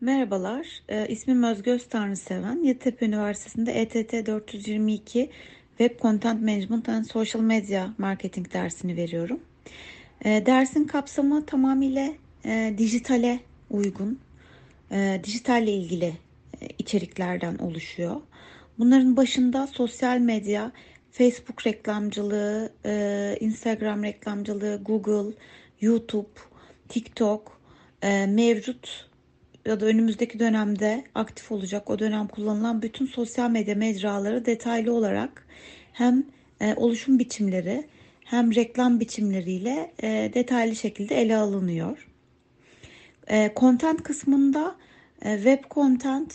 Merhabalar, 0.00 0.82
e, 0.88 1.08
ismim 1.08 1.42
Özgöz 1.42 1.88
Tanrıseven. 1.88 2.64
Yeditepe 2.64 3.06
Üniversitesi'nde 3.06 3.72
ETT 3.72 4.26
422 4.26 5.30
Web 5.78 6.00
Content 6.00 6.42
Management 6.42 6.88
and 6.88 7.04
Social 7.04 7.42
Media 7.42 7.88
Marketing 7.98 8.52
dersini 8.52 8.96
veriyorum. 8.96 9.40
E, 10.24 10.46
dersin 10.46 10.84
kapsamı 10.84 11.46
tamamıyla 11.46 12.08
e, 12.44 12.74
dijitale 12.78 13.40
uygun, 13.70 14.18
e, 14.90 15.20
dijitalle 15.24 15.72
ilgili 15.72 16.12
içeriklerden 16.78 17.58
oluşuyor. 17.58 18.20
Bunların 18.78 19.16
başında 19.16 19.66
sosyal 19.66 20.18
medya, 20.18 20.72
Facebook 21.10 21.66
reklamcılığı, 21.66 22.72
Instagram 23.40 24.02
reklamcılığı, 24.04 24.80
Google, 24.84 25.34
YouTube, 25.80 26.28
TikTok 26.88 27.60
mevcut 28.28 29.08
ya 29.66 29.80
da 29.80 29.86
önümüzdeki 29.86 30.38
dönemde 30.38 31.04
aktif 31.14 31.52
olacak 31.52 31.90
o 31.90 31.98
dönem 31.98 32.28
kullanılan 32.28 32.82
bütün 32.82 33.06
sosyal 33.06 33.50
medya 33.50 33.74
mecraları 33.74 34.46
detaylı 34.46 34.92
olarak 34.92 35.46
hem 35.92 36.24
e, 36.60 36.74
oluşum 36.74 37.18
biçimleri 37.18 37.84
hem 38.24 38.54
reklam 38.54 39.00
biçimleriyle 39.00 39.92
e, 40.02 40.30
detaylı 40.34 40.76
şekilde 40.76 41.20
ele 41.20 41.36
alınıyor. 41.36 42.08
E, 43.30 43.52
content 43.56 44.02
kısmında 44.02 44.76
e, 45.22 45.36
web 45.36 45.64
content 45.70 46.34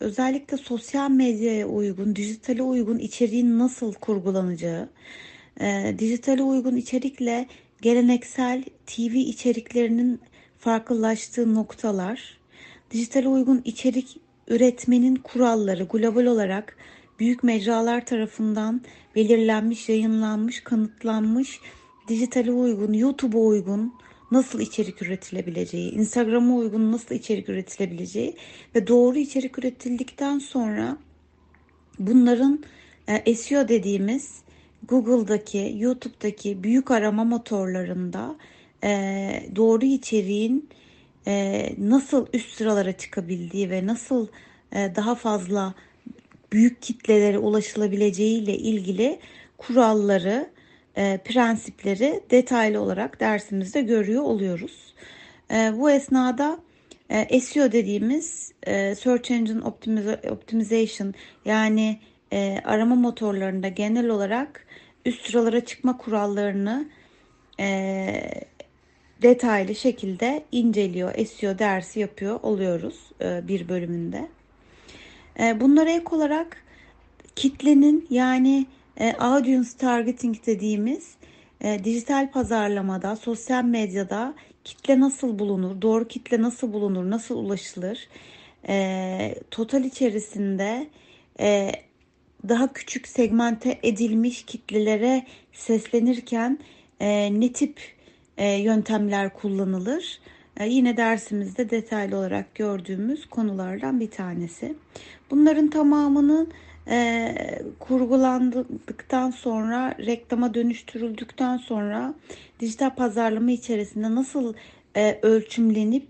özellikle 0.00 0.56
sosyal 0.56 1.10
medyaya 1.10 1.66
uygun, 1.66 2.16
dijitale 2.16 2.62
uygun 2.62 2.98
içeriğin 2.98 3.58
nasıl 3.58 3.92
kurgulanacağı, 3.94 4.88
e, 5.60 5.94
dijitale 5.98 6.42
uygun 6.42 6.76
içerikle 6.76 7.46
geleneksel 7.82 8.64
TV 8.86 9.14
içeriklerinin 9.14 10.20
farklılaştığı 10.58 11.54
noktalar, 11.54 12.39
Dijitale 12.90 13.28
uygun 13.28 13.62
içerik 13.64 14.20
üretmenin 14.48 15.16
kuralları 15.16 15.84
global 15.84 16.24
olarak 16.24 16.76
büyük 17.18 17.42
mecralar 17.42 18.06
tarafından 18.06 18.80
belirlenmiş, 19.14 19.88
yayınlanmış, 19.88 20.60
kanıtlanmış, 20.60 21.60
dijitale 22.08 22.52
uygun, 22.52 22.92
YouTube'a 22.92 23.40
uygun 23.40 23.94
nasıl 24.30 24.60
içerik 24.60 25.02
üretilebileceği, 25.02 25.90
Instagram'a 25.92 26.54
uygun 26.54 26.92
nasıl 26.92 27.14
içerik 27.14 27.48
üretilebileceği 27.48 28.36
ve 28.74 28.86
doğru 28.86 29.18
içerik 29.18 29.58
üretildikten 29.58 30.38
sonra 30.38 30.96
bunların 31.98 32.64
e, 33.08 33.34
SEO 33.34 33.68
dediğimiz 33.68 34.42
Google'daki, 34.88 35.74
YouTube'daki 35.78 36.62
büyük 36.62 36.90
arama 36.90 37.24
motorlarında 37.24 38.36
e, 38.84 38.90
doğru 39.56 39.84
içeriğin 39.84 40.68
e, 41.26 41.66
nasıl 41.78 42.26
üst 42.32 42.56
sıralara 42.56 42.92
çıkabildiği 42.92 43.70
ve 43.70 43.86
nasıl 43.86 44.28
e, 44.72 44.92
daha 44.96 45.14
fazla 45.14 45.74
büyük 46.52 46.82
kitlelere 46.82 47.38
ulaşılabileceği 47.38 48.42
ile 48.42 48.56
ilgili 48.56 49.18
kuralları, 49.58 50.50
e, 50.96 51.18
prensipleri 51.24 52.20
detaylı 52.30 52.80
olarak 52.80 53.20
dersimizde 53.20 53.82
görüyor 53.82 54.22
oluyoruz. 54.22 54.94
E, 55.50 55.72
bu 55.76 55.90
esnada 55.90 56.58
e, 57.10 57.40
SEO 57.40 57.72
dediğimiz 57.72 58.52
e, 58.62 58.94
Search 58.94 59.30
Engine 59.30 59.62
Optimization 60.30 61.14
yani 61.44 62.00
e, 62.32 62.58
arama 62.64 62.94
motorlarında 62.94 63.68
genel 63.68 64.08
olarak 64.08 64.66
üst 65.06 65.26
sıralara 65.26 65.64
çıkma 65.64 65.96
kurallarını 65.96 66.88
e, 67.60 68.22
detaylı 69.22 69.74
şekilde 69.74 70.44
inceliyor, 70.52 71.14
SEO 71.26 71.58
dersi 71.58 72.00
yapıyor 72.00 72.40
oluyoruz 72.42 72.96
e, 73.20 73.48
bir 73.48 73.68
bölümünde. 73.68 74.28
E, 75.40 75.60
bunlara 75.60 75.90
ek 75.90 76.04
olarak 76.10 76.64
kitlenin 77.36 78.06
yani 78.10 78.66
e, 78.96 79.12
audience 79.12 79.68
targeting 79.78 80.36
dediğimiz 80.46 81.14
dijital 81.84 82.30
pazarlamada, 82.30 83.16
sosyal 83.16 83.64
medyada 83.64 84.34
kitle 84.64 85.00
nasıl 85.00 85.38
bulunur, 85.38 85.82
doğru 85.82 86.08
kitle 86.08 86.42
nasıl 86.42 86.72
bulunur, 86.72 87.10
nasıl 87.10 87.36
ulaşılır, 87.36 88.08
total 89.50 89.84
içerisinde 89.84 90.86
daha 92.48 92.72
küçük 92.72 93.08
segmente 93.08 93.78
edilmiş 93.82 94.42
kitlelere 94.42 95.26
seslenirken 95.52 96.58
ne 97.30 97.52
tip 97.52 97.80
yöntemler 98.46 99.34
kullanılır. 99.34 100.20
E, 100.56 100.68
yine 100.68 100.96
dersimizde 100.96 101.70
detaylı 101.70 102.16
olarak 102.16 102.54
gördüğümüz 102.54 103.26
konulardan 103.26 104.00
bir 104.00 104.10
tanesi. 104.10 104.74
Bunların 105.30 105.70
tamamının 105.70 106.52
e, 106.88 107.34
kurgulandıktan 107.78 109.30
sonra 109.30 109.94
reklama 109.98 110.54
dönüştürüldükten 110.54 111.56
sonra 111.56 112.14
dijital 112.60 112.94
pazarlama 112.94 113.50
içerisinde 113.50 114.14
nasıl 114.14 114.54
e, 114.96 115.18
ölçümlenip 115.22 116.08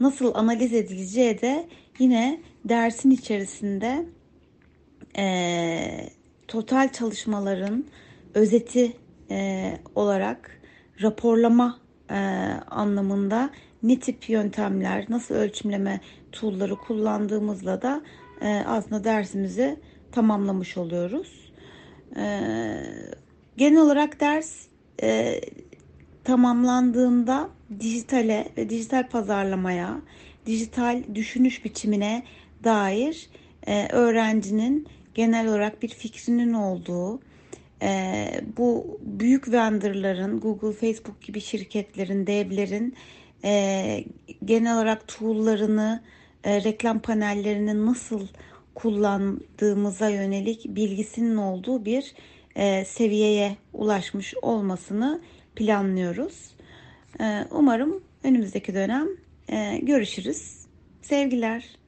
nasıl 0.00 0.34
analiz 0.34 0.74
edileceği 0.74 1.40
de 1.40 1.66
yine 1.98 2.40
dersin 2.64 3.10
içerisinde 3.10 4.06
e, 5.18 6.08
total 6.48 6.92
çalışmaların 6.92 7.84
özeti 8.34 8.92
e, 9.30 9.72
olarak 9.94 10.61
raporlama 11.02 11.78
e, 12.10 12.14
anlamında 12.70 13.50
ne 13.82 14.00
tip 14.00 14.28
yöntemler, 14.28 15.06
nasıl 15.08 15.34
ölçümleme 15.34 16.00
tool'ları 16.32 16.76
kullandığımızla 16.76 17.82
da 17.82 18.02
e, 18.40 18.62
aslında 18.66 19.04
dersimizi 19.04 19.80
tamamlamış 20.12 20.76
oluyoruz. 20.76 21.52
E, 22.16 22.40
genel 23.56 23.80
olarak 23.80 24.20
ders 24.20 24.66
e, 25.02 25.40
tamamlandığında 26.24 27.50
dijitale 27.80 28.48
ve 28.56 28.70
dijital 28.70 29.08
pazarlamaya, 29.08 30.00
dijital 30.46 31.02
düşünüş 31.14 31.64
biçimine 31.64 32.22
dair 32.64 33.30
e, 33.66 33.88
öğrencinin 33.88 34.88
genel 35.14 35.48
olarak 35.48 35.82
bir 35.82 35.88
fikrinin 35.88 36.52
olduğu, 36.52 37.20
e, 37.82 38.26
bu 38.56 39.00
büyük 39.02 39.52
vendorların, 39.52 40.40
Google, 40.40 40.72
Facebook 40.72 41.22
gibi 41.22 41.40
şirketlerin, 41.40 42.26
devlerin 42.26 42.94
e, 43.44 44.04
genel 44.44 44.76
olarak 44.76 45.08
tool'larını, 45.08 46.02
e, 46.44 46.64
reklam 46.64 46.98
panellerini 46.98 47.86
nasıl 47.86 48.26
kullandığımıza 48.74 50.08
yönelik 50.08 50.64
bilgisinin 50.68 51.36
olduğu 51.36 51.84
bir 51.84 52.14
e, 52.56 52.84
seviyeye 52.84 53.56
ulaşmış 53.72 54.34
olmasını 54.42 55.20
planlıyoruz. 55.56 56.50
E, 57.20 57.44
umarım 57.50 58.02
önümüzdeki 58.24 58.74
dönem 58.74 59.08
e, 59.48 59.78
görüşürüz. 59.82 60.66
Sevgiler. 61.02 61.81